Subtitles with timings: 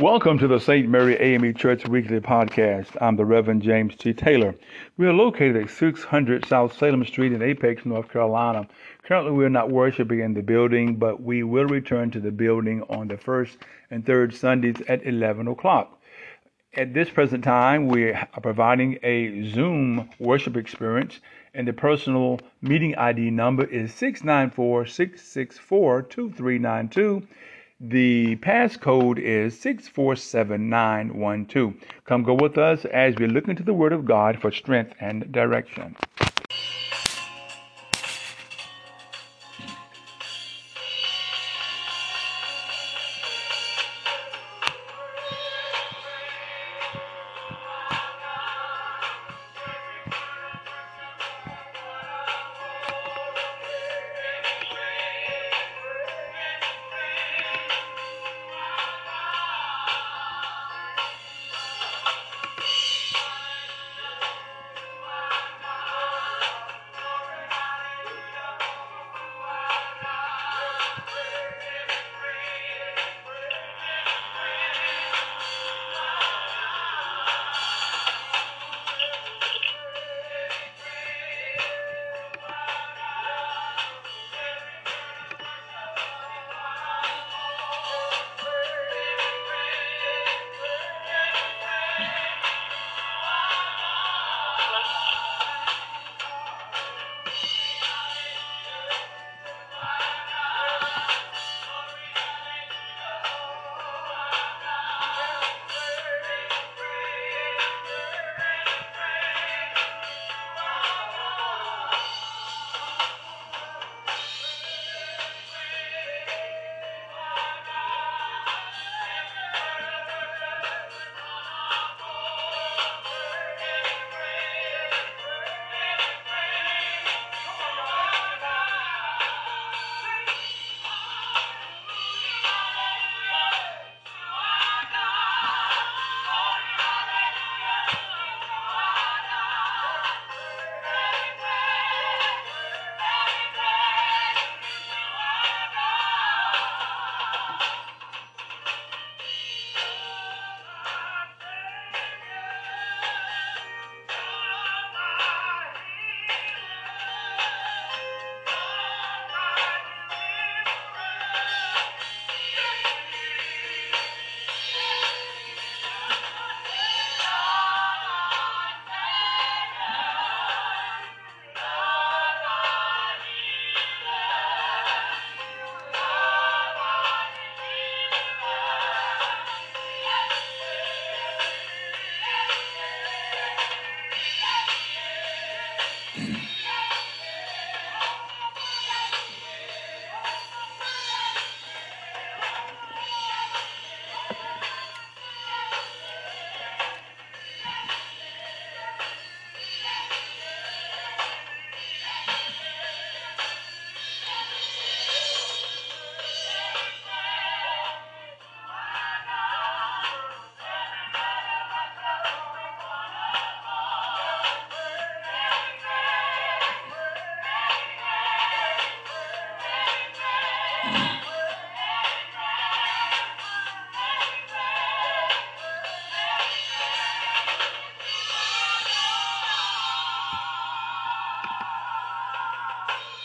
[0.00, 0.88] Welcome to the St.
[0.88, 3.00] Mary AME Church Weekly Podcast.
[3.00, 4.12] I'm the Reverend James T.
[4.12, 4.56] Taylor.
[4.96, 8.66] We are located at 600 South Salem Street in Apex, North Carolina.
[9.04, 12.82] Currently, we are not worshiping in the building, but we will return to the building
[12.88, 13.56] on the first
[13.88, 16.00] and third Sundays at 11 o'clock.
[16.76, 21.20] At this present time, we are providing a Zoom worship experience,
[21.54, 27.28] and the personal meeting ID number is 694 664 2392.
[27.80, 31.74] The passcode is 647912.
[32.04, 35.32] Come go with us as we look into the Word of God for strength and
[35.32, 35.96] direction.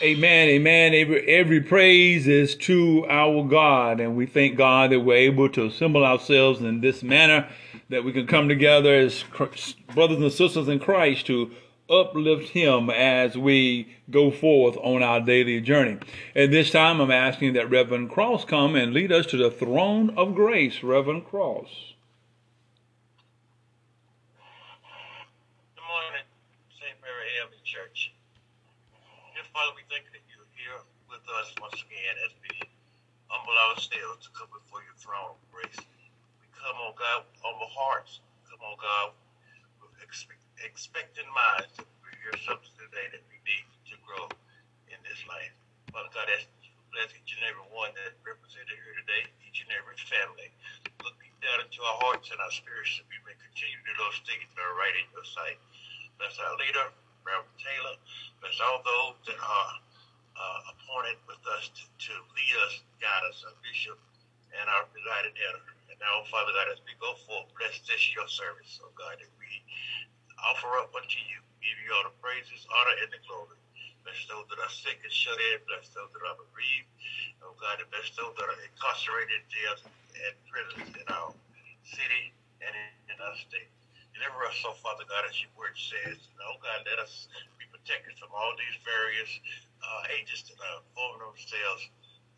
[0.01, 0.93] Amen, amen.
[0.93, 5.65] Every, every praise is to our God, and we thank God that we're able to
[5.65, 7.49] assemble ourselves in this manner,
[7.89, 9.25] that we can come together as
[9.93, 11.51] brothers and sisters in Christ to
[11.89, 15.97] uplift Him as we go forth on our daily journey.
[16.33, 20.11] At this time, I'm asking that Reverend Cross come and lead us to the throne
[20.11, 20.81] of grace.
[20.81, 21.95] Reverend Cross.
[29.55, 32.51] Father, we thank you that you're here with us once again as we
[33.31, 35.79] humble ourselves to come before your throne of grace.
[36.43, 38.19] We come, on oh God, with humble hearts.
[38.51, 39.05] Come, on oh God,
[39.79, 44.27] with expect, expectant minds that we hear something today that we need to grow
[44.91, 45.55] in this life.
[45.95, 49.71] Father God, ask you bless each and every one that represented here today, each and
[49.71, 50.51] every family.
[50.99, 54.19] Look down into our hearts and our spirits that we may continue to do those
[54.27, 55.55] things that are right in your sight.
[56.19, 56.91] Bless our leader,
[57.29, 57.95] Reverend Taylor.
[58.41, 59.73] Bless all those that are
[60.33, 64.01] uh, appointed with us to, to lead us, guide us, our bishop,
[64.57, 65.69] and our presiding elder.
[65.93, 69.31] And now, Father God, as we go forth, bless this your service, oh God, that
[69.37, 69.51] we
[70.41, 73.59] offer up unto you, give you all the praises, honor, and the glory.
[74.01, 76.89] Bless those that are sick and shut in, bless those that are bereaved,
[77.45, 81.29] oh God, and bless those that are incarcerated in jails and prisons in our
[81.85, 82.33] city
[82.63, 83.69] and in, in our state.
[84.19, 86.19] Deliver us, oh Father God, as your word says.
[86.19, 89.31] And, oh God, let us be protected from all these various
[89.79, 91.87] uh, agents that are forming themselves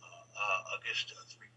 [0.05, 1.33] uh, uh, against us.
[1.41, 1.49] We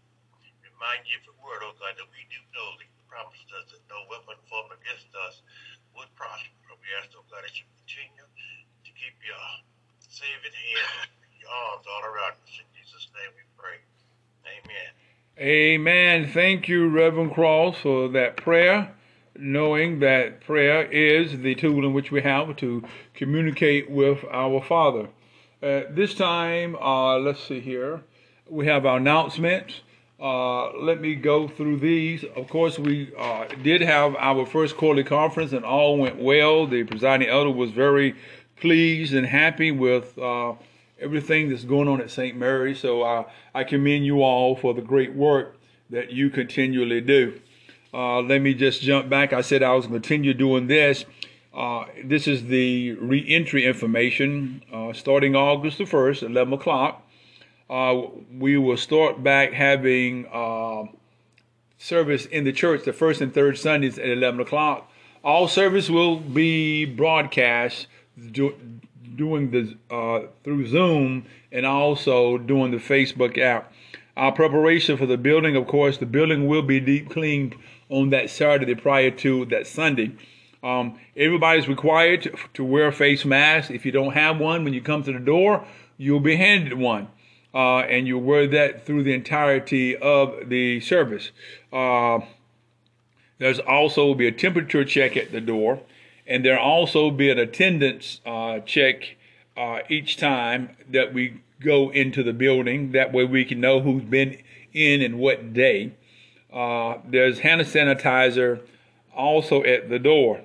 [0.65, 3.69] remind you of the word, oh God, that we do know that you promised us
[3.69, 5.45] that no weapon formed against us
[5.93, 6.73] would prosper.
[6.81, 9.45] We ask, oh God, that you continue to keep your
[10.09, 12.53] saving hand, your arms all around us.
[12.57, 13.77] In Jesus' name we pray.
[14.49, 14.89] Amen.
[15.37, 16.17] Amen.
[16.33, 18.89] Thank you, Reverend Cross, for that prayer
[19.37, 22.83] knowing that prayer is the tool in which we have to
[23.13, 25.09] communicate with our Father.
[25.61, 28.01] Uh, this time, uh, let's see here,
[28.49, 29.81] we have our announcements.
[30.19, 32.23] Uh, let me go through these.
[32.35, 36.67] Of course, we uh, did have our first quarterly conference and all went well.
[36.67, 38.15] The presiding elder was very
[38.55, 40.53] pleased and happy with uh,
[40.99, 42.37] everything that's going on at St.
[42.37, 42.73] Mary.
[42.73, 43.23] So uh,
[43.53, 45.57] I commend you all for the great work
[45.89, 47.39] that you continually do.
[47.95, 49.31] Uh, let me just jump back.
[49.31, 51.05] I said I was going to continue doing this.
[51.53, 57.07] Uh, this is the re-entry information uh, starting August the 1st, 11 o'clock.
[57.69, 58.01] Uh,
[58.37, 60.83] we will start back having uh,
[61.77, 64.91] service in the church the first and third Sundays at 11 o'clock.
[65.23, 67.87] All service will be broadcast
[68.31, 68.53] do,
[69.15, 73.71] doing the uh, through Zoom and also doing the Facebook app.
[74.17, 77.55] Our preparation for the building, of course, the building will be deep cleaned
[77.89, 80.11] on that Saturday prior to that Sunday.
[80.63, 83.69] Um, everybody's required to, to, wear a face mask.
[83.69, 85.63] If you don't have one when you come to the door,
[85.97, 87.09] you'll be handed one.
[87.53, 91.31] Uh, and you'll wear that through the entirety of the service.
[91.71, 92.19] Uh,
[93.37, 95.81] there's also be a temperature check at the door,
[96.25, 99.15] and there'll also be an attendance uh, check
[99.55, 102.91] uh, each time that we go into the building.
[102.91, 104.37] That way we can know who's been
[104.73, 105.93] in and what day.
[106.55, 108.61] Uh, there's hand sanitizer
[109.13, 110.41] also at the door.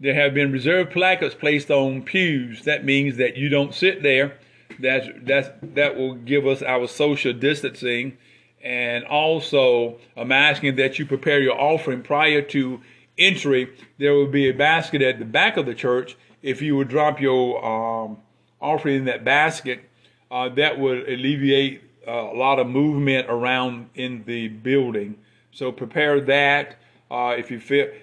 [0.00, 2.64] There have been reserved placards placed on pews.
[2.64, 4.36] That means that you don't sit there.
[4.80, 8.18] That's, that's, that will give us our social distancing.
[8.62, 12.80] And also, I'm asking that you prepare your offering prior to
[13.16, 13.70] entry.
[13.98, 16.16] There will be a basket at the back of the church.
[16.42, 18.18] If you would drop your um,
[18.60, 19.88] offering in that basket,
[20.30, 25.16] uh, that would alleviate uh, a lot of movement around in the building.
[25.54, 26.76] So prepare that.
[27.10, 27.60] Uh, if you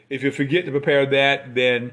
[0.09, 1.91] if you forget to prepare that, then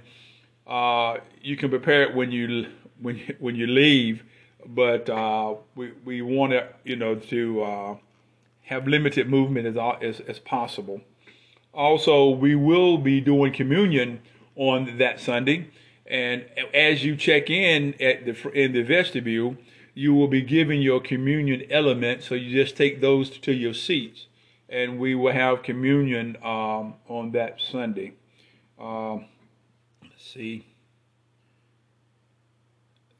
[0.68, 2.66] uh, you can prepare it when you
[3.02, 4.22] when when you leave.
[4.64, 7.96] But uh, we we want to you know to uh,
[8.62, 11.00] have limited movement as, as as possible.
[11.74, 14.20] Also, we will be doing communion
[14.54, 15.70] on that Sunday,
[16.06, 19.56] and as you check in at the in the vestibule,
[19.92, 22.22] you will be given your communion element.
[22.22, 24.27] So you just take those to your seats
[24.68, 28.12] and we will have communion um, on that Sunday.
[28.78, 29.26] Um,
[30.02, 30.66] let's see.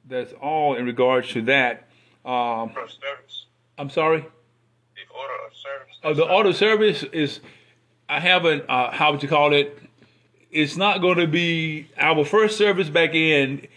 [0.06, 1.88] That's all in regards to that.
[2.24, 2.72] Um,
[3.78, 4.20] I'm sorry.
[4.20, 5.96] The order of service.
[6.02, 7.40] Oh, the order of service is.
[8.08, 8.64] I haven't.
[8.68, 9.78] Uh, how would you call it?
[10.50, 13.68] It's not going to be our first service back in.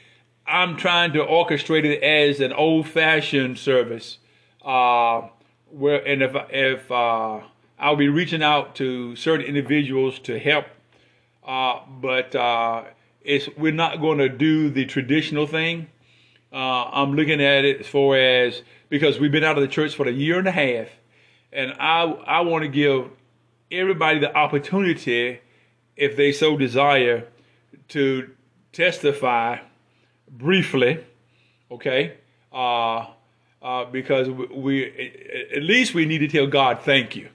[0.47, 4.17] I'm trying to orchestrate it as an old-fashioned service,
[4.63, 5.27] uh,
[5.69, 7.41] where and if if uh,
[7.81, 10.65] I'll be reaching out to certain individuals to help,
[11.43, 12.83] uh, but uh,
[13.21, 15.87] it's we're not going to do the traditional thing.
[16.53, 19.95] Uh, I'm looking at it as far as because we've been out of the church
[19.95, 20.89] for a year and a half,
[21.51, 23.09] and I I want to give
[23.71, 25.39] everybody the opportunity,
[25.95, 27.27] if they so desire,
[27.89, 28.29] to
[28.73, 29.57] testify
[30.29, 31.03] briefly.
[31.71, 32.13] Okay.
[32.53, 33.07] Uh,
[33.63, 37.29] uh, because we, we, at least we need to tell God thank you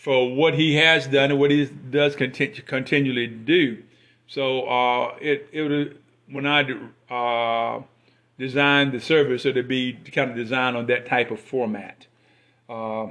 [0.00, 3.82] for what he has done and what he does continue, continually do.
[4.26, 6.62] So uh, it it when I
[7.10, 7.82] uh,
[8.38, 12.06] designed the service, it would be kind of designed on that type of format.
[12.66, 13.08] Uh,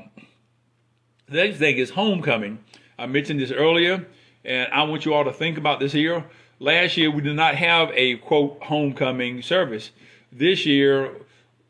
[1.27, 2.57] the next thing is homecoming.
[2.97, 4.07] I mentioned this earlier,
[4.43, 6.25] and I want you all to think about this here.
[6.57, 9.91] Last year we did not have a quote homecoming service.
[10.31, 11.11] This year,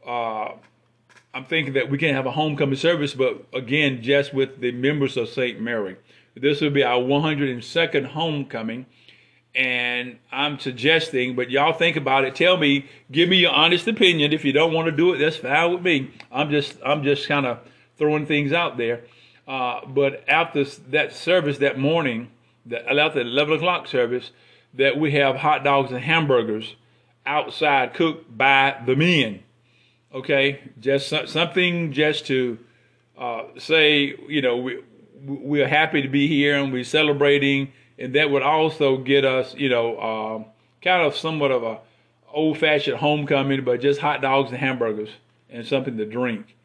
[0.07, 0.51] uh,
[1.39, 5.15] I'm thinking that we can have a homecoming service, but again, just with the members
[5.15, 5.57] of St.
[5.57, 5.95] Mary.
[6.35, 8.85] This will be our 102nd homecoming.
[9.55, 12.35] And I'm suggesting, but y'all think about it.
[12.35, 14.33] Tell me, give me your honest opinion.
[14.33, 16.11] If you don't want to do it, that's fine with me.
[16.29, 17.59] I'm just, I'm just kind of
[17.97, 19.05] throwing things out there.
[19.47, 22.31] Uh, but after that service that morning,
[22.65, 24.31] the, after the 11 o'clock service,
[24.73, 26.75] that we have hot dogs and hamburgers
[27.25, 29.43] outside cooked by the men.
[30.13, 32.57] Okay, just something just to
[33.17, 34.79] uh, say, you know, we
[35.23, 39.69] we're happy to be here and we're celebrating, and that would also get us, you
[39.69, 40.43] know, uh,
[40.81, 41.79] kind of somewhat of a
[42.33, 45.09] old-fashioned homecoming, but just hot dogs and hamburgers
[45.49, 46.55] and something to drink.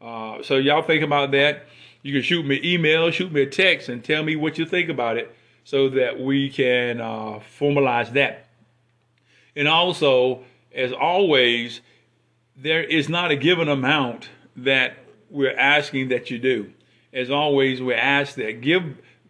[0.00, 1.66] Uh, so y'all think about that.
[2.02, 4.88] You can shoot me email, shoot me a text, and tell me what you think
[4.90, 8.48] about it, so that we can uh, formalize that.
[9.54, 10.42] And also,
[10.74, 11.80] as always,
[12.62, 14.98] there is not a given amount that
[15.30, 16.72] we're asking that you do.
[17.12, 18.82] As always, we ask that give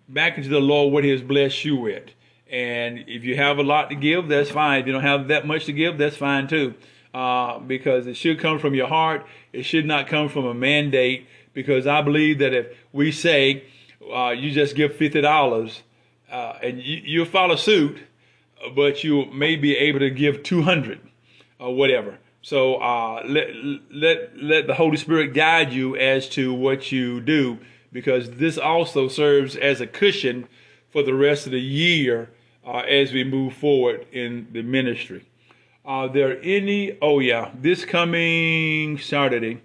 [0.08, 2.10] back into the Lord what He has blessed you with.
[2.50, 4.80] And if you have a lot to give, that's fine.
[4.80, 6.74] If you don't have that much to give, that's fine too.
[7.14, 9.24] Uh, because it should come from your heart.
[9.52, 11.28] It should not come from a mandate.
[11.52, 13.64] Because I believe that if we say
[14.12, 15.82] uh, you just give fifty dollars
[16.30, 17.98] uh, and you, you follow suit,
[18.74, 21.00] but you may be able to give two hundred
[21.58, 22.18] or whatever.
[22.42, 23.50] So uh, let
[23.90, 27.58] let let the Holy Spirit guide you as to what you do,
[27.92, 30.48] because this also serves as a cushion
[30.90, 32.30] for the rest of the year
[32.66, 35.26] uh, as we move forward in the ministry.
[35.84, 36.96] Are there any?
[37.02, 39.60] Oh yeah, this coming Saturday,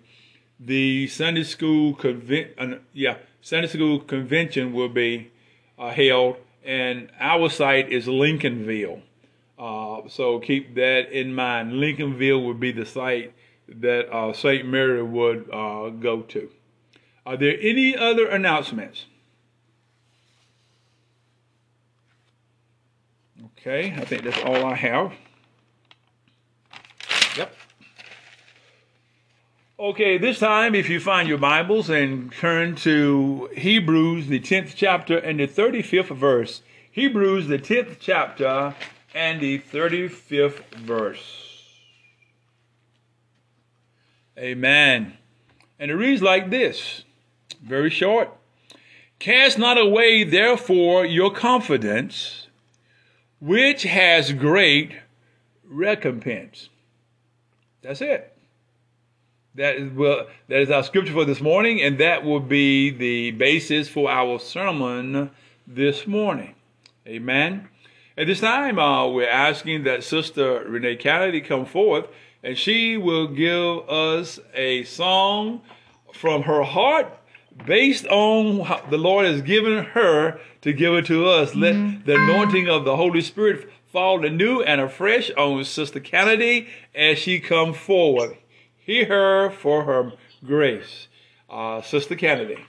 [0.60, 2.52] the Sunday school convent.
[2.58, 5.32] Uh, yeah, Sunday school convention will be
[5.80, 9.02] uh, held, and our site is Lincolnville.
[9.58, 11.74] Uh, so keep that in mind.
[11.74, 13.34] Lincolnville would be the site
[13.68, 14.68] that uh, St.
[14.68, 16.50] Mary would uh, go to.
[17.26, 19.06] Are there any other announcements?
[23.58, 25.14] Okay, I think that's all I have.
[27.36, 27.56] Yep.
[29.80, 35.18] Okay, this time, if you find your Bibles and turn to Hebrews, the 10th chapter
[35.18, 36.62] and the 35th verse.
[36.92, 38.76] Hebrews, the 10th chapter
[39.16, 41.64] and the 35th verse.
[44.38, 45.18] Amen.
[45.80, 47.04] And it reads like this
[47.64, 48.30] very short.
[49.18, 52.48] Cast not away, therefore, your confidence,
[53.40, 54.92] which has great
[55.64, 56.70] recompense.
[57.82, 58.34] That's it.
[59.56, 63.32] That is well, that is our scripture for this morning, and that will be the
[63.32, 65.32] basis for our sermon
[65.66, 66.56] this morning.
[67.08, 67.70] Amen.
[68.18, 72.06] At this time, uh, we're asking that Sister Renee Kennedy come forth,
[72.42, 75.62] and she will give us a song
[76.14, 77.12] from her heart
[77.66, 81.52] based on how the Lord has given her to give it to us.
[81.52, 81.60] Mm-hmm.
[81.60, 87.20] Let the anointing of the Holy Spirit fall anew and afresh on Sister Kennedy as
[87.20, 88.38] she come forward.
[88.78, 90.14] Hear her for her
[90.46, 91.10] grace.
[91.50, 92.64] Uh, Sister Kennedy.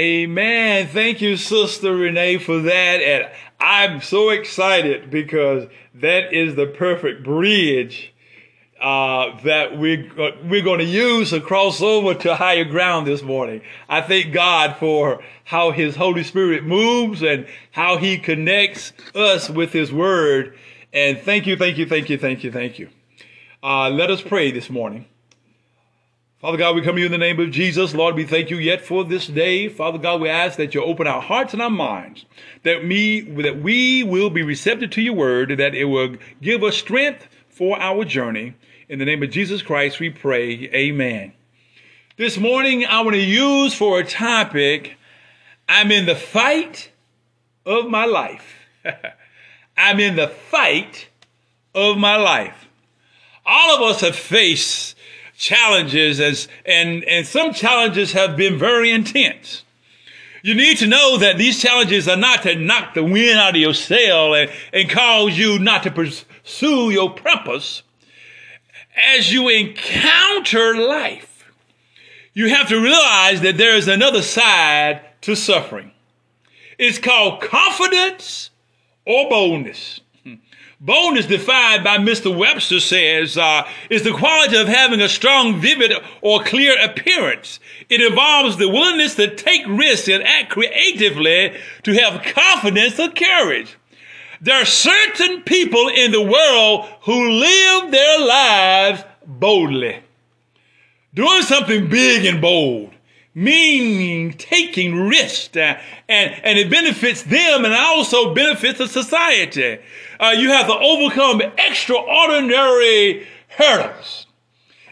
[0.00, 0.88] Amen.
[0.88, 3.02] Thank you, Sister Renee, for that.
[3.02, 3.28] And
[3.60, 8.14] I'm so excited because that is the perfect bridge
[8.80, 10.10] uh, that we're,
[10.48, 13.60] we're going to use to cross over to higher ground this morning.
[13.90, 19.74] I thank God for how His Holy Spirit moves and how He connects us with
[19.74, 20.56] His Word.
[20.94, 22.88] And thank you, thank you, thank you, thank you, thank you.
[23.62, 25.04] Uh, let us pray this morning.
[26.40, 27.94] Father God, we come to you in the name of Jesus.
[27.94, 29.68] Lord, we thank you yet for this day.
[29.68, 32.24] Father God, we ask that you open our hearts and our minds,
[32.62, 36.78] that me, that we will be receptive to your word, that it will give us
[36.78, 38.54] strength for our journey.
[38.88, 40.70] In the name of Jesus Christ, we pray.
[40.72, 41.34] Amen.
[42.16, 44.96] This morning, I want to use for a topic,
[45.68, 46.90] I'm in the fight
[47.66, 48.54] of my life.
[49.76, 51.06] I'm in the fight
[51.74, 52.66] of my life.
[53.44, 54.96] All of us have faced
[55.40, 59.64] challenges as, and, and some challenges have been very intense.
[60.42, 63.60] You need to know that these challenges are not to knock the wind out of
[63.60, 67.82] your sail and, and cause you not to pursue your purpose.
[69.16, 71.50] As you encounter life,
[72.34, 75.90] you have to realize that there is another side to suffering.
[76.78, 78.50] It's called confidence
[79.06, 79.99] or boldness.
[80.82, 82.34] Boldness, defined by Mr.
[82.34, 87.60] Webster, says uh, is the quality of having a strong, vivid, or clear appearance.
[87.90, 93.76] It involves the willingness to take risks and act creatively to have confidence or courage.
[94.40, 99.98] There are certain people in the world who live their lives boldly,
[101.12, 102.94] doing something big and bold
[103.32, 109.78] meaning taking risks uh, and, and it benefits them and also benefits the society.
[110.20, 114.26] Uh, you have to overcome extraordinary hurdles.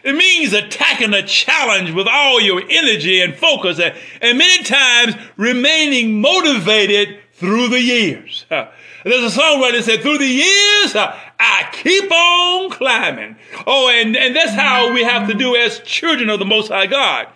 [0.03, 5.15] It means attacking a challenge with all your energy and focus and, and many times
[5.37, 8.45] remaining motivated through the years.
[8.49, 8.69] Uh,
[9.03, 13.35] there's a songwriter that said, through the years, uh, I keep on climbing.
[13.67, 16.87] Oh, and, and that's how we have to do as children of the Most High
[16.87, 17.27] God.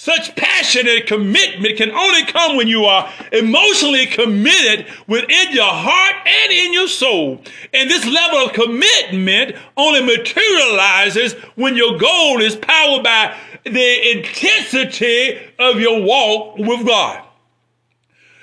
[0.00, 6.52] Such passionate commitment can only come when you are emotionally committed within your heart and
[6.52, 7.42] in your soul.
[7.74, 15.40] And this level of commitment only materializes when your goal is powered by the intensity
[15.58, 17.24] of your walk with God.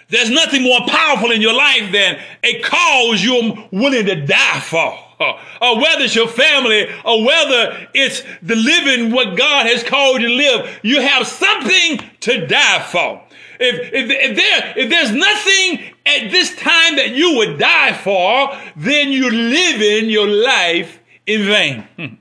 [0.10, 5.05] There's nothing more powerful in your life than a cause you're willing to die for.
[5.20, 10.28] Or whether it's your family or whether it's the living what God has called you
[10.28, 13.22] to live, you have something to die for.
[13.60, 18.58] If, if, if, there, if there's nothing at this time that you would die for,
[18.76, 21.88] then you're living your life in vain.
[21.98, 22.16] Hmm.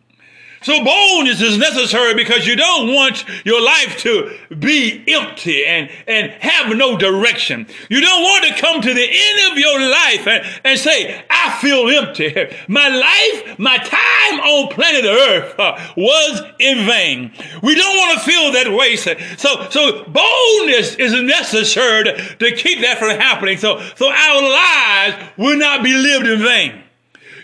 [0.64, 6.30] So boldness is necessary because you don't want your life to be empty and, and
[6.40, 7.66] have no direction.
[7.90, 11.58] You don't want to come to the end of your life and, and say, I
[11.60, 12.34] feel empty.
[12.68, 17.32] My life, my time on planet earth uh, was in vain.
[17.62, 18.96] We don't want to feel that way.
[18.96, 19.14] So,
[19.68, 23.58] so boldness is necessary to, to keep that from happening.
[23.58, 26.83] So, so our lives will not be lived in vain.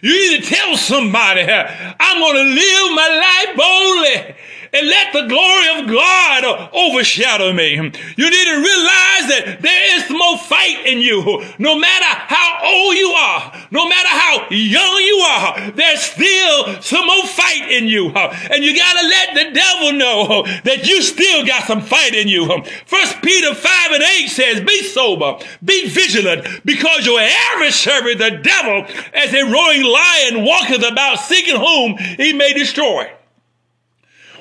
[0.02, 4.34] You need to tell somebody, I'm going to live my life boldly
[4.72, 7.74] and let the glory of God overshadow me.
[7.74, 11.44] You need to realize that there is more fight in you.
[11.58, 17.06] No matter how old you are, no matter how young you are, there's still some
[17.06, 18.10] more fight in you.
[18.10, 22.28] And you got to let the devil know that you still got some fight in
[22.28, 22.46] you.
[22.86, 28.86] First Peter 5 and 8 says, be sober, be vigilant, because your adversary, the devil,
[29.14, 33.10] as a roaring lion walketh about seeking whom he may destroy.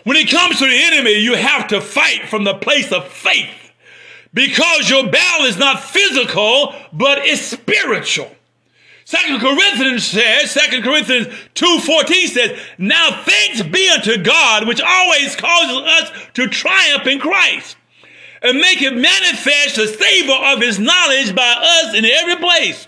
[0.10, 3.72] When it comes to the enemy, you have to fight from the place of faith
[4.34, 8.32] because your battle is not physical, but it's spiritual.
[9.06, 15.78] Second Corinthians says, Second Corinthians 2.14 says, Now thanks be unto God, which always causes
[15.78, 17.78] us to triumph in Christ,
[18.42, 22.88] and make it manifest the savor of his knowledge by us in every place.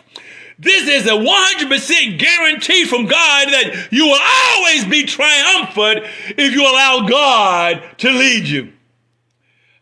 [0.61, 4.19] This is a 100% guarantee from God that you will
[4.53, 6.05] always be triumphant
[6.37, 8.71] if you allow God to lead you.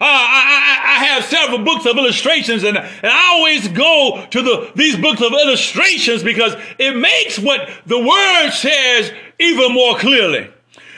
[0.01, 4.41] Uh, I, I, I, have several books of illustrations and, and I always go to
[4.41, 10.49] the, these books of illustrations because it makes what the word says even more clearly.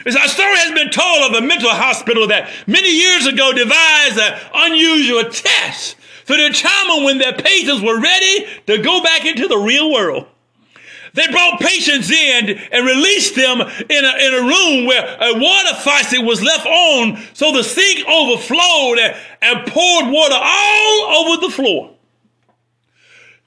[0.06, 4.20] As our story has been told of a mental hospital that many years ago devised
[4.20, 9.58] an unusual test to determine when their patients were ready to go back into the
[9.58, 10.28] real world.
[11.14, 15.76] They brought patients in and released them in a, in a room where a water
[15.82, 21.52] faucet was left on so the sink overflowed and, and poured water all over the
[21.52, 21.96] floor.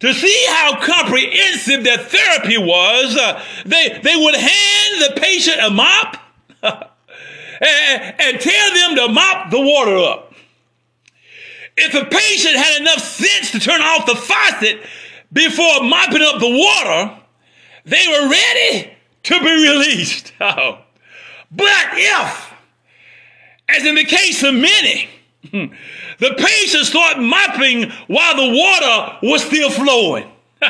[0.01, 5.71] To see how comprehensive their therapy was, uh, they, they would hand the patient a
[5.71, 6.19] mop
[6.63, 10.34] and, and tell them to mop the water up.
[11.77, 14.83] If a patient had enough sense to turn off the faucet
[15.33, 17.21] before mopping up the water,
[17.85, 18.93] they were ready
[19.25, 20.33] to be released.
[20.41, 20.79] Oh.
[21.51, 22.53] But if,
[23.69, 25.09] as in the case of many,
[25.53, 30.31] the patients start mopping while the water was still flowing,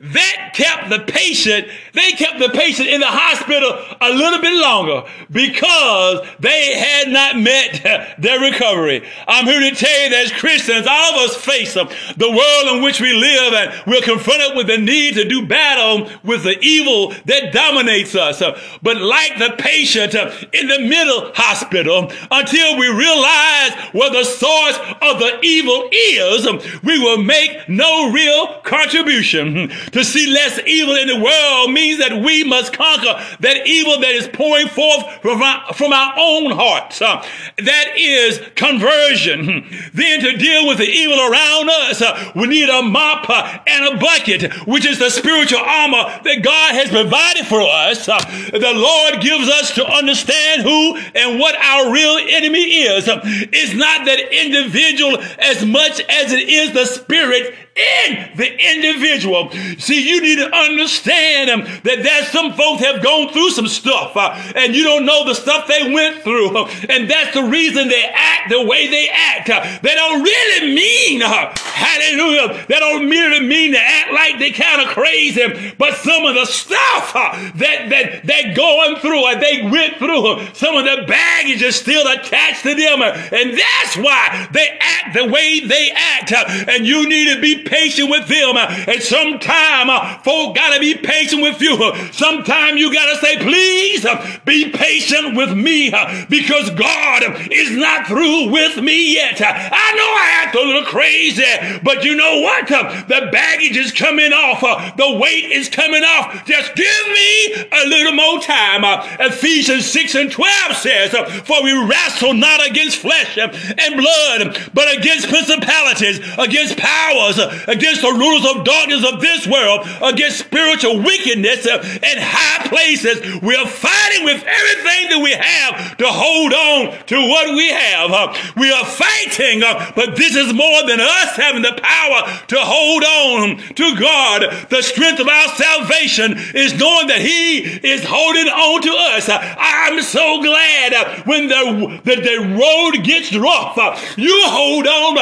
[0.00, 5.08] that kept the patient, they kept the patient in the hospital a little bit longer
[5.30, 9.06] because they had not met their recovery.
[9.26, 12.82] I'm here to tell you that as Christians, all of us face the world in
[12.82, 17.14] which we live and we're confronted with the need to do battle with the evil
[17.26, 18.42] that dominates us.
[18.82, 24.78] But like the patient uh, in the middle hospital, until we realize where the source
[25.00, 26.46] of the evil is,
[26.82, 29.70] we will make no real contribution.
[29.92, 34.10] To see less evil in the world means that we must conquer that evil that
[34.10, 37.00] is pouring forth from our, from our own hearts.
[37.00, 37.24] Uh,
[37.58, 39.64] that is conversion.
[39.94, 43.94] Then to deal with the evil around us, uh, we need a mop uh, and
[43.94, 48.08] a bucket, which is the spiritual armor that God has provided for us.
[48.08, 48.18] Uh,
[48.52, 53.08] the Lord gives us to understand who and what our real enemy is.
[53.08, 59.50] Uh, it's not that individual as much as it is the spirit in the individual.
[59.78, 64.16] See, you need to understand um, that there's some folks have gone through some stuff
[64.16, 66.56] uh, and you don't know the stuff they went through.
[66.56, 69.50] Uh, and that's the reason they act the way they act.
[69.50, 74.50] Uh, they don't really mean, uh, hallelujah, they don't really mean to act like they
[74.50, 75.74] kind of crazy.
[75.78, 80.26] But some of the stuff uh, that, that they're going through or they went through,
[80.26, 83.02] uh, some of the baggage is still attached to them.
[83.02, 86.32] and that's why they act the way they act.
[86.68, 88.56] and you need to be patient with them.
[88.56, 91.76] And sometime uh, folk gotta be patient with you.
[92.12, 98.06] Sometimes you gotta say, please uh, be patient with me uh, because God is not
[98.06, 99.40] through with me yet.
[99.40, 101.44] I know I act a little crazy,
[101.82, 102.68] but you know what?
[102.68, 104.60] The baggage is coming off.
[104.96, 106.44] The weight is coming off.
[106.46, 108.82] Just give me a little more time.
[109.20, 111.10] Ephesians 6 and 12 says,
[111.44, 118.12] for we wrestle not against flesh and blood, but against principalities, against powers, against the
[118.12, 119.53] rulers of darkness of this world,
[120.02, 123.20] against spiritual wickedness uh, in high places.
[123.42, 128.10] We are fighting with everything that we have to hold on to what we have.
[128.10, 132.58] Uh, we are fighting, uh, but this is more than us having the power to
[132.58, 134.68] hold on to God.
[134.70, 139.28] The strength of our salvation is knowing that He is holding on to us.
[139.30, 143.78] I'm so glad when the, the, the road gets rough,
[144.18, 145.14] you hold on,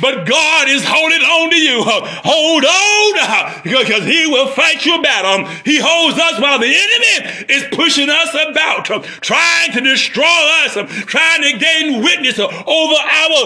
[0.00, 1.82] but God is holding on to you.
[1.82, 2.82] Hold on
[3.78, 5.46] because he will fight your battle.
[5.64, 8.84] He holds us while the enemy is pushing us about,
[9.22, 10.24] trying to destroy
[10.64, 10.74] us,
[11.06, 13.40] trying to gain witness over our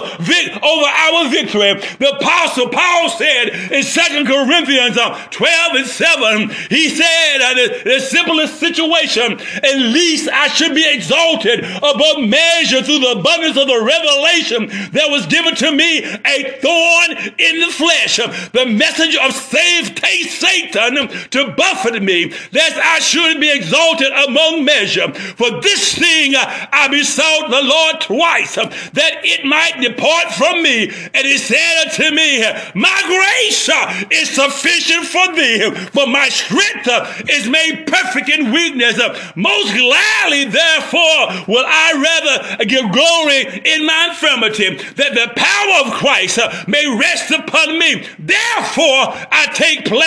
[0.63, 1.73] over our victory.
[1.99, 4.97] The apostle Paul said in Second Corinthians
[5.31, 11.63] 12 and 7, he said, uh, the, simplest situation, at least I should be exalted
[11.63, 17.33] above measure through the abundance of the revelation that was given to me, a thorn
[17.37, 18.17] in the flesh
[18.53, 25.13] the messenger of save Satan to buffet me, lest I should be exalted among measure.
[25.13, 30.63] For this thing uh, I besought the Lord twice, uh, that it might depart from
[30.63, 30.89] me.
[31.13, 32.41] And he said unto me,
[32.75, 36.89] My grace uh, is sufficient for thee, for my strength
[37.29, 38.99] is made perfect in weakness.
[39.35, 45.93] Most gladly, therefore, will I rather give glory in my infirmity, that the power of
[45.93, 48.05] Christ may rest upon me.
[48.19, 50.06] Therefore, I take pleasure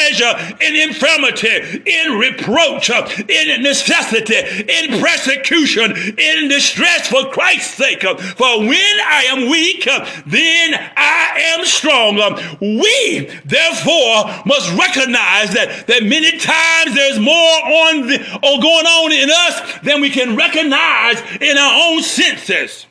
[0.60, 8.02] in infirmity, in reproach, in necessity, in persecution, in distress for Christ's sake.
[8.02, 9.84] For when I am weak,
[10.26, 12.16] then I am strong.
[12.60, 19.12] We, therefore, must recognize that, that many times there's more on the, or going on
[19.12, 22.86] in us than we can recognize in our own senses.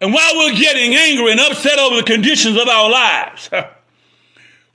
[0.00, 3.48] And while we're getting angry and upset over the conditions of our lives,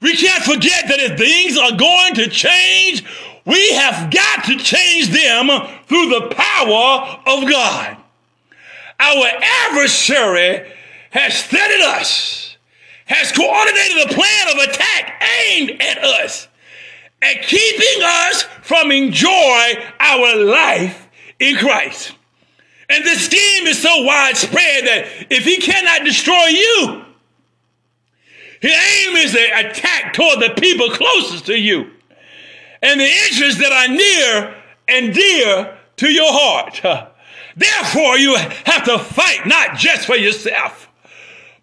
[0.01, 3.03] we can't forget that if things are going to change,
[3.45, 5.47] we have got to change them
[5.87, 7.97] through the power of God.
[8.99, 9.27] Our
[9.69, 10.69] adversary
[11.11, 12.57] has studied us,
[13.05, 16.47] has coordinated a plan of attack aimed at us,
[17.21, 21.07] and keeping us from enjoy our life
[21.39, 22.13] in Christ.
[22.89, 27.05] And the scheme is so widespread that if he cannot destroy you,
[28.61, 31.91] his aim is to attack toward the people closest to you.
[32.81, 34.55] And the interests that are near
[34.87, 36.81] and dear to your heart.
[37.55, 40.89] Therefore, you have to fight not just for yourself,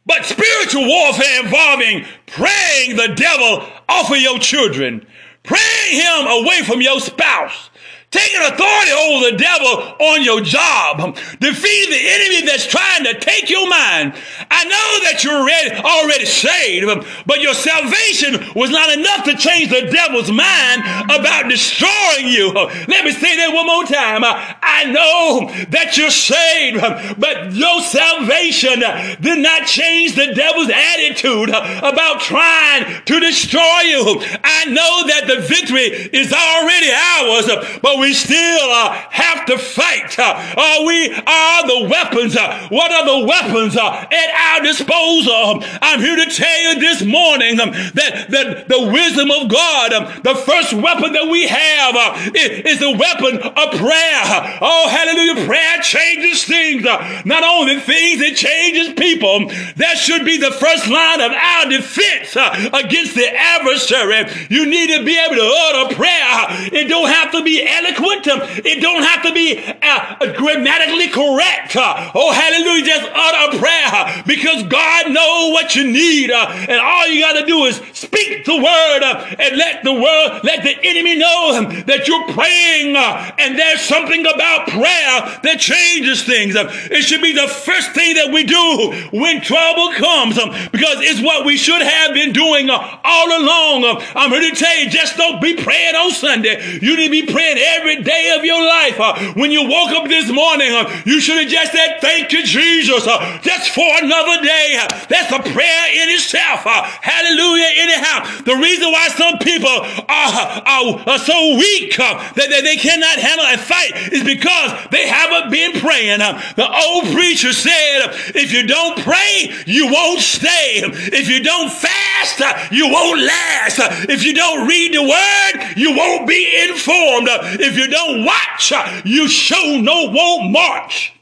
[0.06, 5.06] but spiritual warfare involving praying the devil off of your children,
[5.44, 7.70] praying him away from your spouse,
[8.14, 13.50] taking authority over the devil on your job, defeating the enemy that's trying to take
[13.50, 14.14] your mind.
[14.50, 16.86] I know that you're already, saved,
[17.26, 22.52] but your salvation was not enough to change the devil's mind about destroying you.
[22.52, 24.22] Let me say that one more time.
[24.22, 26.80] I know that you're saved,
[27.18, 28.80] but your salvation
[29.20, 34.22] did not change the devil's attitude about trying to destroy you.
[34.44, 40.14] I know that the victory is already ours, but we still uh, have to fight.
[40.18, 42.36] Uh, we are the weapons.
[42.36, 45.64] Uh, what are the weapons uh, at our disposal?
[45.80, 50.04] I'm here to tell you this morning um, that, that the wisdom of God, um,
[50.22, 54.22] the first weapon that we have uh, is, is the weapon of prayer.
[54.60, 55.46] Oh, hallelujah.
[55.46, 56.86] Prayer changes things.
[56.86, 59.48] Uh, not only things, it changes people.
[59.76, 62.36] That should be the first line of our defense
[62.72, 64.28] against the adversary.
[64.50, 66.70] You need to be able to utter prayer.
[66.72, 71.76] It don't have to be eloquent It don't have to be uh, uh grammatically correct.
[71.76, 72.84] Uh, oh, hallelujah.
[72.84, 76.30] Just utter a prayer uh, because God knows what you need.
[76.30, 79.92] Uh, and all you got to do is speak the word uh, and let the
[79.92, 82.96] world, let the enemy know um, that you're praying.
[82.96, 86.56] And there's something about prayer that changes things.
[86.56, 90.98] Um, it should be the first thing that we do when trouble comes um, because
[91.00, 94.02] it's what we should have been doing all along.
[94.14, 96.78] I'm here to tell you, just don't be praying on Sunday.
[96.80, 98.98] You need to be praying every every day of your life.
[98.98, 102.44] Uh, when you woke up this morning, uh, you should have just said, Thank you,
[102.44, 104.78] Jesus, uh, just for another day.
[105.08, 106.64] That's a prayer in itself.
[106.64, 107.70] hallelujah.
[107.76, 109.76] Anyhow, the reason why some people
[110.08, 115.06] are, are, are so weak that, that they cannot handle a fight is because they
[115.08, 116.18] haven't been praying.
[116.18, 120.82] the old preacher said, If you don't pray, you won't stay.
[120.84, 123.78] If you don't fast, you won't last.
[124.08, 127.28] If you don't read the word, you won't be informed.
[127.64, 128.72] If you don't watch,
[129.06, 131.14] you show no won't march.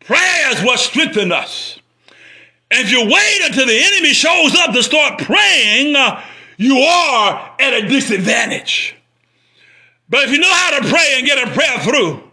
[0.00, 1.78] Prayer is what strengthens us.
[2.70, 6.22] If you wait until the enemy shows up to start praying, uh,
[6.56, 8.96] you are at a disadvantage.
[10.08, 12.29] But if you know how to pray and get a prayer through,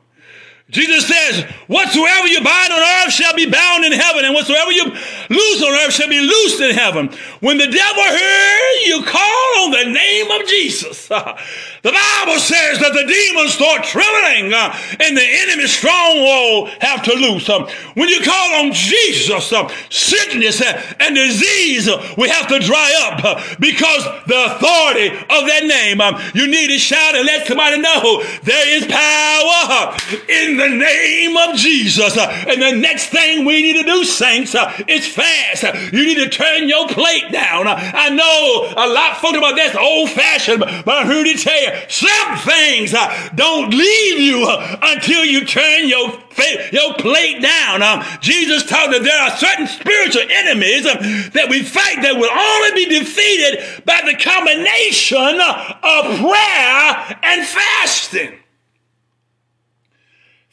[0.70, 4.84] Jesus says, whatsoever you bind on earth shall be bound in heaven, and whatsoever you
[5.30, 7.08] loose on earth shall be loosed in heaven.
[7.40, 12.92] When the devil heard you call on the name of Jesus, the Bible says that
[12.92, 17.48] the demons start trembling uh, and the enemy's stronghold have to loose.
[17.48, 22.92] Um, when you call on Jesus, uh, sickness and disease uh, we have to dry
[23.08, 26.02] up because the authority of that name.
[26.34, 29.96] You need to shout and let somebody know there is power
[30.60, 32.18] in the name of Jesus.
[32.18, 34.56] And the next thing we need to do, saints,
[34.88, 35.64] is fast.
[35.94, 37.66] You need to turn your plate down.
[37.68, 41.62] I know a lot of folks about that's old fashioned, but I'm here to tell
[41.62, 46.12] you some things uh, don't leave you uh, until you turn your
[46.72, 47.82] your plate down.
[47.82, 50.98] Um, Jesus taught that there are certain spiritual enemies um,
[51.34, 58.38] that we fight that will only be defeated by the combination of prayer and fasting.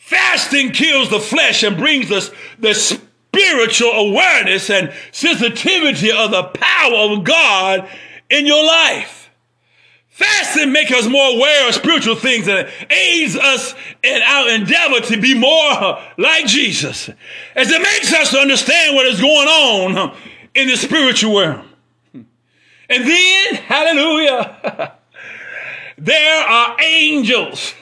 [0.05, 7.11] Fasting kills the flesh and brings us the spiritual awareness and sensitivity of the power
[7.11, 7.89] of God
[8.29, 9.31] in your life.
[10.11, 15.19] Fasting makes us more aware of spiritual things and aids us in our endeavor to
[15.19, 17.09] be more like Jesus.
[17.57, 20.15] As it makes us to understand what is going on
[20.55, 21.65] in the spiritual world.
[22.13, 24.99] And then, hallelujah,
[25.97, 27.73] there are angels.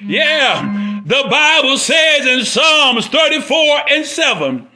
[0.00, 4.68] Yeah, the Bible says in Psalms 34 and 7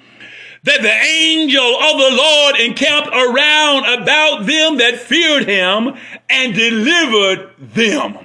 [0.64, 5.96] that the angel of the Lord encamped around about them that feared him
[6.28, 8.18] and delivered them.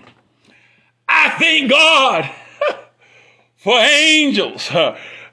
[1.08, 2.30] I thank God
[3.56, 4.70] for angels.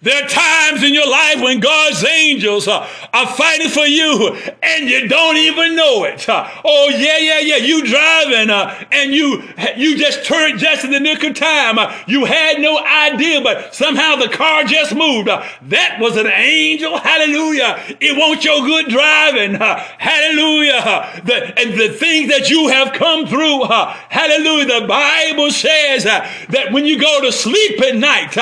[0.02, 4.88] There are times in your life when God's angels uh, are fighting for you and
[4.88, 6.26] you don't even know it.
[6.26, 7.56] Uh, oh yeah, yeah, yeah.
[7.56, 9.42] You driving uh, and you
[9.76, 11.78] you just turned just in the nick of time.
[11.78, 15.28] Uh, you had no idea, but somehow the car just moved.
[15.28, 16.96] Uh, that was an angel.
[16.96, 17.78] Hallelujah.
[18.00, 19.56] It wants your good driving.
[19.56, 21.20] Uh, hallelujah.
[21.26, 23.64] The, and the things that you have come through.
[24.08, 24.80] hallelujah.
[24.80, 28.32] The Bible says that when you go to sleep at night,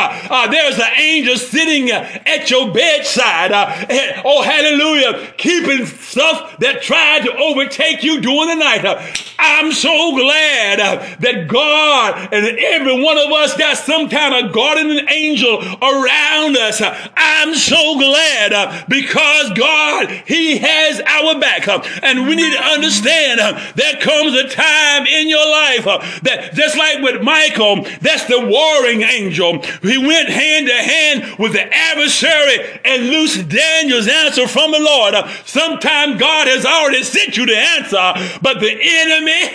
[0.53, 3.53] there's an angel sitting at your bedside.
[3.53, 5.33] Uh, oh, hallelujah.
[5.37, 8.85] Keeping stuff that tried to overtake you during the night.
[8.85, 9.01] Uh,
[9.39, 14.53] I'm so glad uh, that God and every one of us got some kind of
[14.53, 16.83] guardian angel around us.
[17.17, 21.69] I'm so glad because God, He has our back.
[22.03, 23.41] And we need to understand
[23.75, 25.85] there comes a time in your life
[26.23, 29.63] that just like with Michael, that's the warring angel.
[29.83, 35.15] He went hand to hand with the adversary and loosed Daniel's answer from the Lord.
[35.45, 39.55] Sometimes God has already sent you the answer, but the enemy,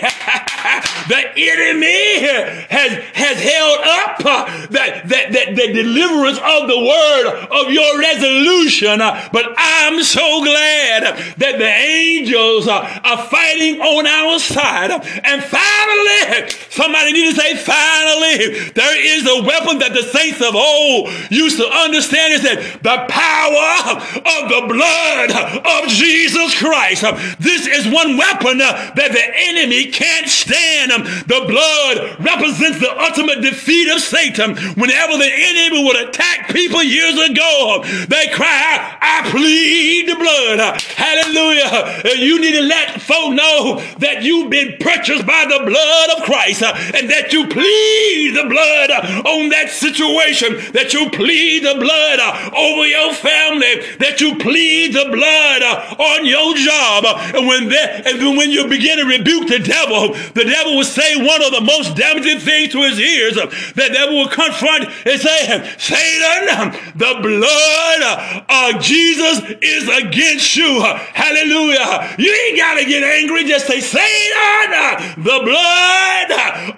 [1.08, 2.24] the enemy
[2.72, 8.98] has, has held up that, that, that the deliverance of the word of your resolution.
[8.98, 14.90] But I'm so glad that the angels are fighting on our side.
[14.90, 20.54] And finally, somebody need to say, finally, there is a weapon that the saints of
[20.54, 25.30] old used to understand is that the power of the blood
[25.64, 27.02] of Jesus Christ.
[27.38, 30.92] This is one weapon that the enemy can't stand.
[31.26, 34.56] The blood represents the ultimate defeat of Satan.
[34.74, 40.80] Whenever the enemy would attack people years ago, they cry out, I plead the blood.
[40.96, 42.02] Hallelujah.
[42.16, 46.62] You need to let folk know that you've been purchased by the blood of Christ
[46.62, 48.90] and that you plead the blood
[49.26, 54.92] on that situation, that you plead the blood uh, over your family, that you plead
[54.92, 57.04] the blood uh, on your job.
[57.34, 61.16] And when that, and when you begin to rebuke the devil, the devil will say
[61.16, 63.36] one of the most damaging things to his ears.
[63.36, 68.02] Uh, the devil will confront and say, Satan, the blood
[68.48, 70.80] of Jesus is against you.
[71.16, 72.14] Hallelujah.
[72.18, 73.44] You ain't got to get angry.
[73.44, 76.28] Just say, Satan, the blood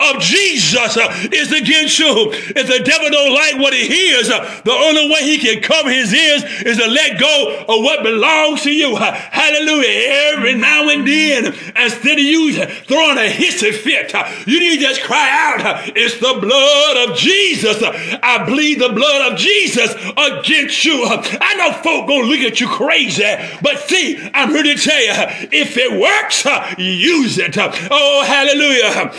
[0.01, 0.97] of Jesus
[1.33, 2.31] is against you.
[2.55, 6.13] If the devil don't like what he hears, the only way he can cover his
[6.15, 8.97] ears is to let go of what belongs to you.
[8.97, 10.33] Hallelujah.
[10.35, 14.13] Every now and then, instead of you throwing a hissy fit,
[14.47, 17.83] you need to just cry out, it's the blood of Jesus.
[17.83, 21.05] I bleed the blood of Jesus against you.
[21.05, 23.25] I know folk gonna look at you crazy,
[23.63, 25.13] but see, I'm here to tell you,
[25.53, 26.45] if it works,
[26.79, 27.57] use it.
[27.59, 29.13] Oh, hallelujah.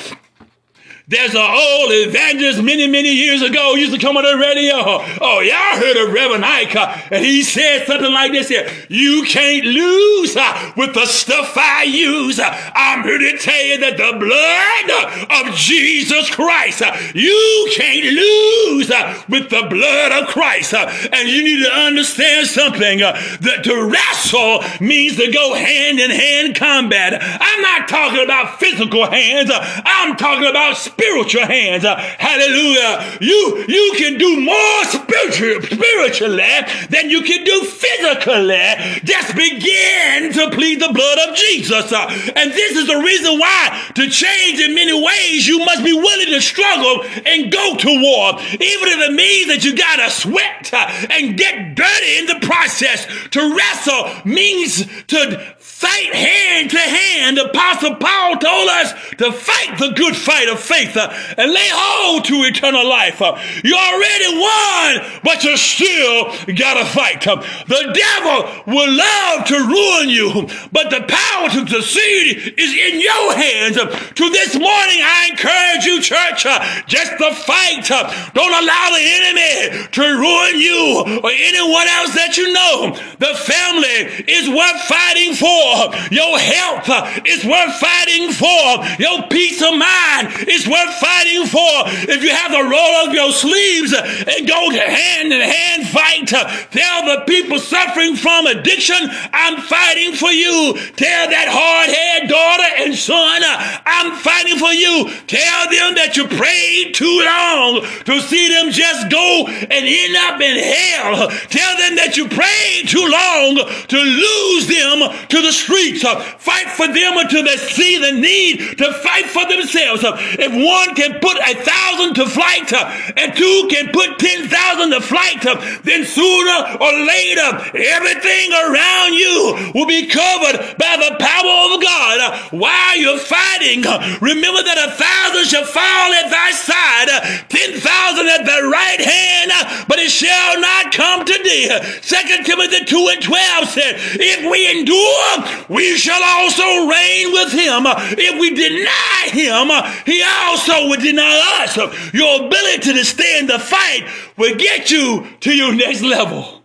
[1.09, 4.75] There's an old evangelist many, many years ago used to come on the radio.
[4.75, 6.75] Oh, y'all heard of Reverend Ike,
[7.09, 8.69] and he said something like this here.
[8.89, 10.35] You can't lose
[10.75, 12.41] with the stuff I use.
[12.43, 16.83] I'm here to tell you that the blood of Jesus Christ,
[17.15, 18.91] you can't lose
[19.29, 20.73] with the blood of Christ.
[20.73, 26.57] And you need to understand something that to wrestle means to go hand in hand
[26.57, 27.17] combat.
[27.23, 29.49] I'm not talking about physical hands.
[29.53, 31.85] I'm talking about spiritual hands.
[31.85, 33.17] Uh, hallelujah.
[33.21, 36.41] You, you can do more spiritual, spiritually
[36.89, 38.65] than you can do physically.
[39.03, 41.91] Just begin to plead the blood of Jesus.
[41.91, 45.93] Uh, and this is the reason why to change in many ways, you must be
[45.93, 48.39] willing to struggle and go to war.
[48.53, 53.05] Even if it means that you gotta sweat uh, and get dirty in the process.
[53.31, 57.37] To wrestle means to fight hand to hand.
[57.37, 62.25] Apostle Paul told us to fight the good fight of faith uh, and lay hold
[62.25, 63.21] to eternal life.
[63.21, 67.27] Uh, you already won, but you still gotta fight.
[67.27, 67.37] Uh,
[67.69, 73.37] the devil will love to ruin you, but the power to succeed is in your
[73.37, 73.77] hands.
[73.77, 77.85] Uh, to this morning, I encourage you, church, uh, just to fight.
[77.85, 82.97] Uh, don't allow the enemy to ruin you or anyone else that you know.
[83.21, 86.13] The family is worth fighting for for.
[86.13, 88.85] Your health uh, is worth fighting for.
[88.99, 91.75] Your peace of mind is worth fighting for.
[92.07, 96.47] If you have to roll up your sleeves and go hand in hand fight, uh,
[96.71, 98.97] tell the people suffering from addiction,
[99.33, 100.73] I'm fighting for you.
[100.95, 105.09] Tell that hard haired daughter and son, uh, I'm fighting for you.
[105.27, 110.39] Tell them that you prayed too long to see them just go and end up
[110.41, 111.29] in hell.
[111.49, 116.05] Tell them that you prayed too long to lose them to the streets.
[116.05, 120.03] Uh, fight for them until they see the need to fight for themselves.
[120.03, 122.85] Uh, if one can put a thousand to flight uh,
[123.17, 125.41] and two can put 10,000 to flight,
[125.83, 132.16] then sooner or later, everything around you will be covered by the power of God.
[132.51, 133.83] While you're fighting,
[134.21, 139.51] remember that a thousand shall fall at thy side, uh, 10,000 at thy right hand,
[139.87, 141.69] but it shall not come to thee.
[142.01, 147.83] Second Timothy 2 and 12 said, if we endure, we shall also reign with him.
[148.17, 149.69] If we deny him,
[150.05, 151.77] he also will deny us.
[152.13, 154.07] Your ability to stand the fight
[154.37, 156.63] will get you to your next level.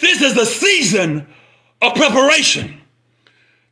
[0.00, 1.26] This is the season
[1.82, 2.79] of preparation.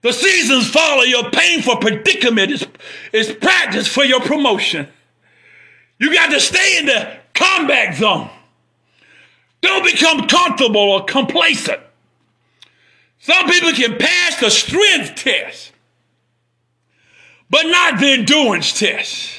[0.01, 2.67] The seasons follow your painful predicament is,
[3.13, 4.87] is practice for your promotion.
[5.99, 8.31] You got to stay in the combat zone.
[9.61, 11.81] Don't become comfortable or complacent.
[13.19, 15.73] Some people can pass the strength test,
[17.51, 19.33] but not the endurance test.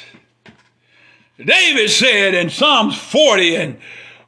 [1.38, 3.78] David said in Psalms 40 and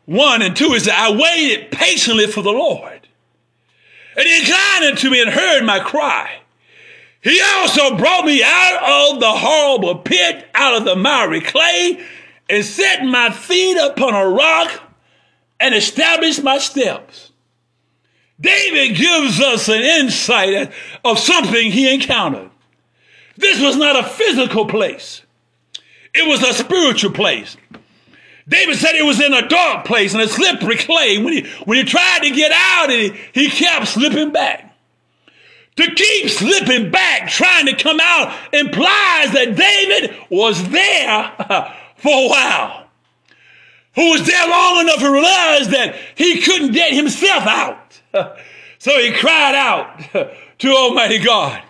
[0.05, 3.01] 1 and 2, he said, I waited patiently for the Lord.
[4.16, 6.41] And he inclined unto me and heard my cry.
[7.22, 12.03] He also brought me out of the horrible pit, out of the miry clay,
[12.49, 14.82] and set my feet upon a rock
[15.59, 17.32] and established my steps.
[18.39, 20.74] David gives us an insight
[21.05, 22.49] of something he encountered.
[23.38, 25.22] This was not a physical place.
[26.14, 27.55] It was a spiritual place.
[28.48, 31.18] David said it was in a dark place and a slippery clay.
[31.18, 34.68] When he, when he tried to get out, he, he kept slipping back.
[35.78, 41.32] To keep slipping back, trying to come out, implies that David was there
[41.96, 42.88] for a while.
[43.96, 48.02] Who was there long enough to realize that he couldn't get himself out.
[48.82, 50.00] So he cried out
[50.58, 51.62] to Almighty God.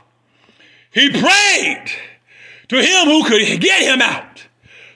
[0.92, 1.92] He prayed
[2.70, 4.48] to him who could get him out.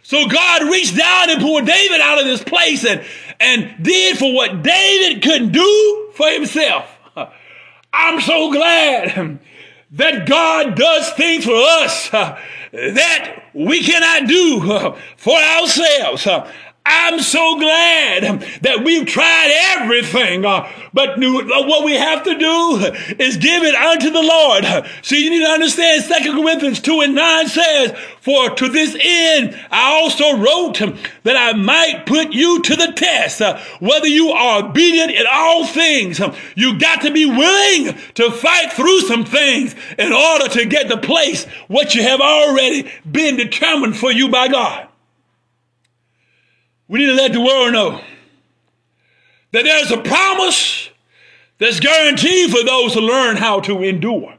[0.06, 3.04] So God reached down and pulled David out of this place and,
[3.40, 6.88] and did for what David couldn't do for himself.
[7.94, 9.40] I'm so glad
[9.94, 12.10] that God does things for us
[12.72, 16.28] that we cannot do for ourselves.
[16.88, 23.38] I'm so glad that we've tried everything, uh, but what we have to do is
[23.38, 24.66] give it unto the Lord.
[25.02, 29.60] See, you need to understand Second Corinthians 2 and 9 says, For to this end
[29.72, 30.78] I also wrote
[31.24, 35.66] that I might put you to the test, uh, whether you are obedient in all
[35.66, 36.22] things.
[36.56, 40.98] You got to be willing to fight through some things in order to get the
[40.98, 44.88] place what you have already been determined for you by God.
[46.88, 48.02] We need to let the world know
[49.52, 50.90] that there's a promise
[51.58, 54.36] that's guaranteed for those who learn how to endure.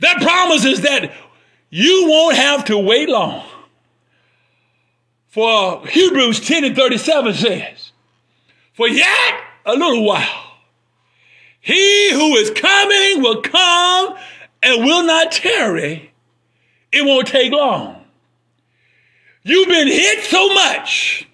[0.00, 1.12] That promise is that
[1.70, 3.44] you won't have to wait long.
[5.28, 7.92] For Hebrews 10 and 37 says,
[8.72, 10.48] For yet a little while,
[11.60, 14.16] he who is coming will come
[14.62, 16.12] and will not tarry.
[16.92, 18.04] It won't take long.
[19.42, 21.27] You've been hit so much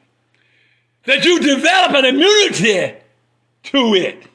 [1.07, 2.97] that you develop an immunity
[3.65, 4.27] to it.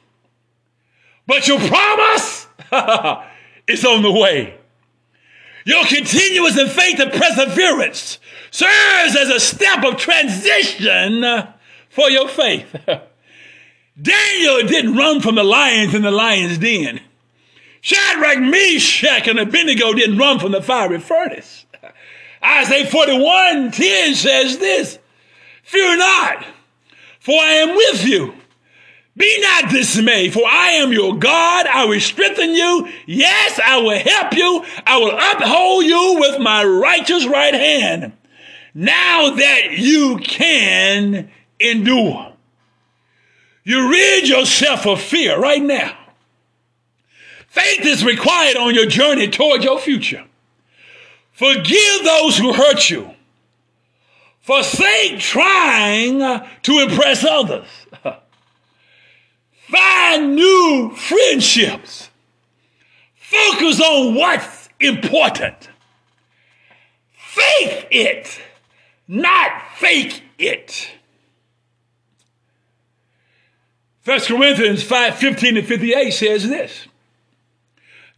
[1.26, 2.46] But your promise
[3.66, 4.58] is on the way.
[5.64, 8.18] Your continuous and faith and perseverance
[8.50, 11.22] serves as a step of transition
[11.88, 12.74] for your faith.
[14.00, 17.00] Daniel didn't run from the lions in the lion's den.
[17.82, 21.66] Shadrach, Meshach, and Abednego didn't run from the fiery furnace.
[22.44, 24.98] Isaiah 41 10 says this
[25.62, 26.46] Fear not,
[27.20, 28.34] for I am with you.
[29.16, 31.66] Be not dismayed, for I am your God.
[31.66, 32.88] I will strengthen you.
[33.06, 34.64] Yes, I will help you.
[34.86, 38.12] I will uphold you with my righteous right hand.
[38.72, 42.32] Now that you can endure.
[43.64, 45.96] You rid yourself of fear right now.
[47.48, 50.24] Faith is required on your journey toward your future.
[51.32, 53.10] Forgive those who hurt you.
[54.40, 56.18] Forsake trying
[56.62, 57.68] to impress others.
[59.68, 62.10] Find new friendships.
[63.14, 65.68] Focus on what's important.
[67.14, 68.40] Faith it,
[69.06, 70.90] not fake it.
[74.04, 76.86] 1 Corinthians 5 15 to 58 says this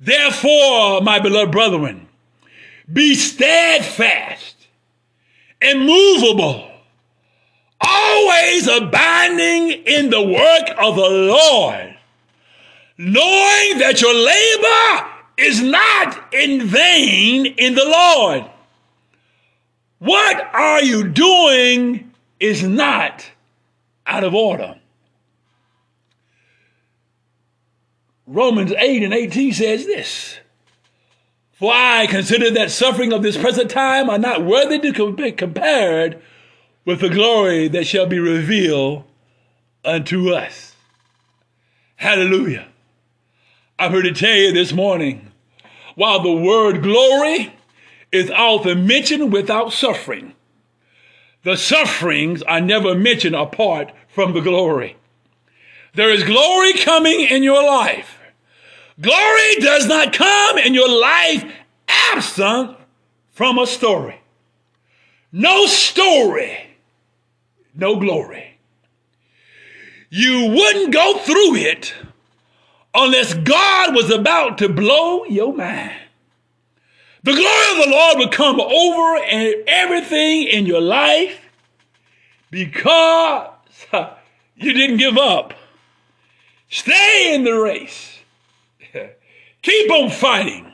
[0.01, 2.09] Therefore, my beloved brethren,
[2.91, 4.62] be steadfast
[5.63, 6.71] immovable,
[7.81, 11.97] always abiding in the work of the Lord,
[12.99, 15.09] knowing that your labor
[15.39, 18.45] is not in vain in the Lord.
[19.99, 23.25] What are you doing is not
[24.07, 24.79] out of order.
[28.27, 30.39] Romans 8 and 18 says this
[31.63, 36.21] For I consider that suffering of this present time are not worthy to be compared
[36.85, 39.05] with the glory that shall be revealed
[39.85, 40.75] unto us.
[41.95, 42.67] Hallelujah.
[43.79, 45.31] I'm here to tell you this morning
[45.95, 47.55] while the word glory
[48.11, 50.35] is often mentioned without suffering,
[51.45, 54.97] the sufferings are never mentioned apart from the glory.
[55.95, 58.19] There is glory coming in your life.
[59.03, 61.45] Glory does not come in your life
[61.89, 62.77] absent
[63.33, 64.21] from a story.
[65.33, 66.77] No story,
[67.75, 68.59] no glory.
[70.09, 71.95] You wouldn't go through it
[72.95, 75.97] unless God was about to blow your mind.
[77.25, 81.41] The glory of the Lord would come over and everything in your life
[82.51, 83.49] because
[84.55, 85.55] you didn't give up.
[86.69, 88.22] Stay in the race.
[89.63, 90.71] Keep on fighting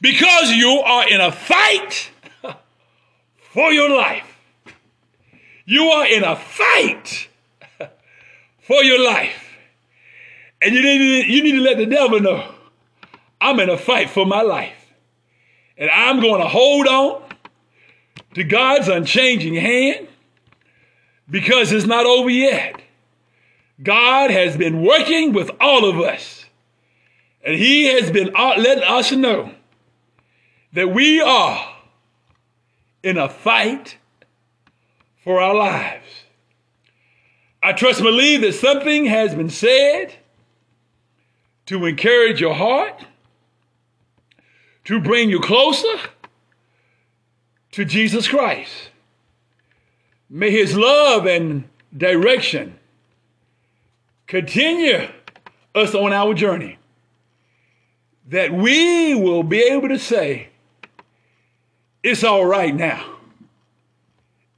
[0.00, 2.10] because you are in a fight
[3.38, 4.30] for your life.
[5.64, 7.28] You are in a fight
[8.60, 9.50] for your life.
[10.60, 12.54] And you need, to, you need to let the devil know
[13.40, 14.94] I'm in a fight for my life.
[15.76, 17.22] And I'm going to hold on
[18.34, 20.08] to God's unchanging hand
[21.30, 22.80] because it's not over yet.
[23.82, 26.43] God has been working with all of us.
[27.44, 29.52] And he has been uh, letting us know
[30.72, 31.76] that we are
[33.02, 33.98] in a fight
[35.22, 36.06] for our lives.
[37.62, 40.14] I trust and believe that something has been said
[41.66, 43.04] to encourage your heart,
[44.84, 45.98] to bring you closer
[47.72, 48.90] to Jesus Christ.
[50.28, 51.64] May his love and
[51.96, 52.78] direction
[54.26, 55.08] continue
[55.74, 56.78] us on our journey
[58.26, 60.48] that we will be able to say,
[62.02, 63.16] it's all right now.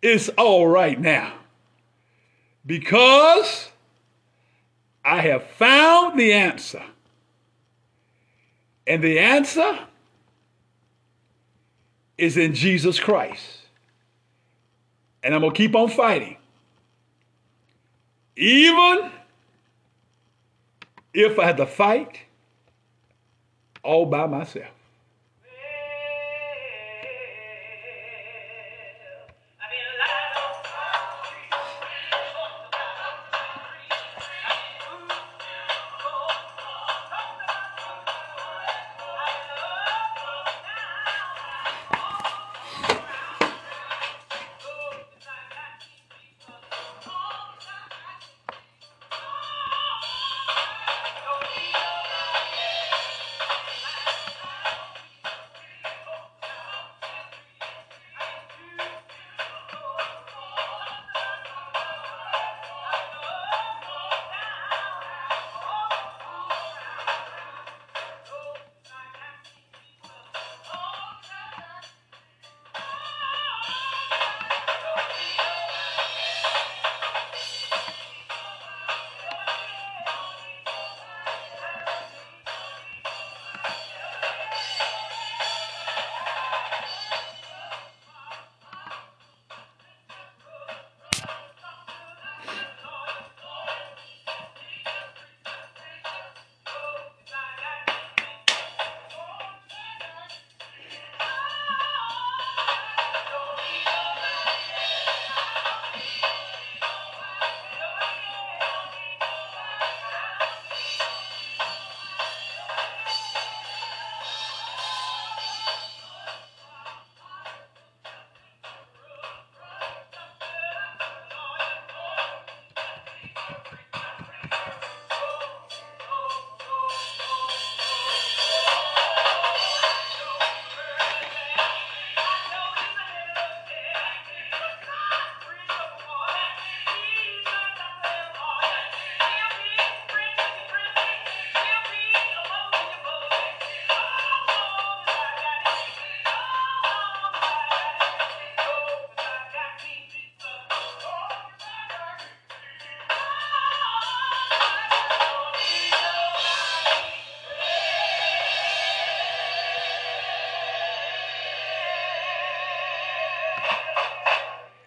[0.03, 1.35] It's all right now.
[2.65, 3.71] Because
[5.05, 6.83] I have found the answer
[8.87, 9.79] and the answer
[12.19, 13.61] is in Jesus Christ.
[15.23, 16.37] And I'm going to keep on fighting.
[18.37, 19.11] Even
[21.13, 22.21] if I had to fight
[23.87, 24.67] all by myself.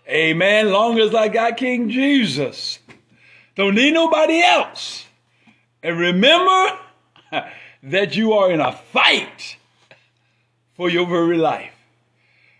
[0.09, 0.71] Amen.
[0.71, 2.79] Long as I got King Jesus.
[3.55, 5.05] Don't need nobody else.
[5.83, 6.79] And remember
[7.83, 9.57] that you are in a fight
[10.75, 11.73] for your very life.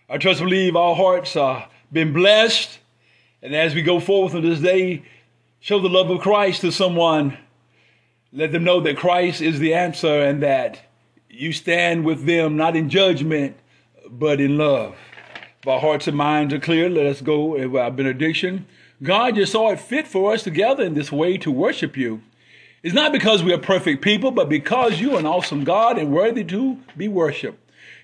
[0.08, 2.78] I trust and believe our hearts are been blessed.
[3.42, 5.02] And as we go forth on this day,
[5.58, 7.36] show the love of Christ to someone.
[8.32, 10.80] Let them know that Christ is the answer and that
[11.28, 13.56] you stand with them not in judgment,
[14.08, 14.94] but in love.
[15.62, 18.64] If our hearts and minds are clear, let us go with our benediction.
[19.02, 22.22] God you saw it fit for us to gather in this way to worship you.
[22.82, 26.10] It's not because we are perfect people, but because you are an awesome God and
[26.10, 27.58] worthy to be worshiped.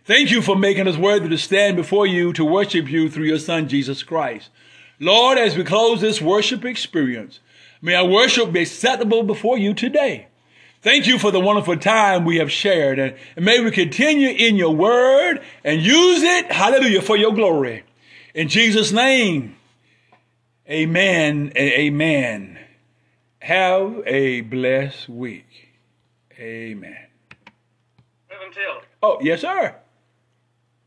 [0.04, 3.38] Thank you for making us worthy to stand before you to worship you through your
[3.38, 4.50] Son, Jesus Christ.
[5.00, 7.40] Lord, as we close this worship experience,
[7.80, 10.28] may our worship be acceptable before you today.
[10.82, 14.56] Thank you for the wonderful time we have shared, and, and may we continue in
[14.56, 17.84] your word and use it, hallelujah, for your glory.
[18.34, 19.56] In Jesus' name,
[20.68, 22.58] amen and amen.
[23.40, 25.70] Have a blessed week.
[26.38, 27.06] Amen.
[28.30, 29.74] Reverend Taylor, Oh, yes, sir.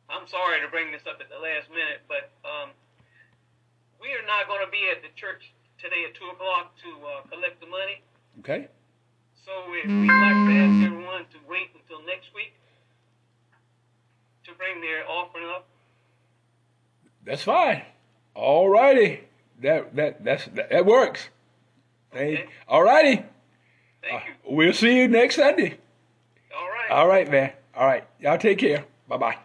[0.09, 2.69] I'm sorry to bring this up at the last minute, but um,
[3.99, 7.27] we are not going to be at the church today at 2 o'clock to uh,
[7.29, 8.01] collect the money.
[8.39, 8.67] Okay.
[9.49, 12.53] So if we'd like to ask everyone to wait until next week
[14.45, 15.67] to bring their offering up.
[17.25, 17.81] That's fine.
[18.35, 19.21] All righty.
[19.63, 21.29] That that that's that, that works.
[22.13, 22.45] Okay.
[22.67, 23.23] all righty.
[24.03, 24.55] Thank uh, you.
[24.55, 25.79] We'll see you next Sunday.
[26.55, 26.91] All right.
[26.91, 27.51] All right, man.
[27.75, 28.03] All right.
[28.19, 28.85] Y'all take care.
[29.07, 29.37] Bye bye.